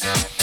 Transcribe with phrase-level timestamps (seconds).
[0.00, 0.33] Thanks.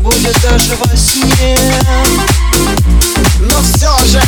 [0.00, 1.58] будет даже во сне.
[3.40, 4.20] Но все же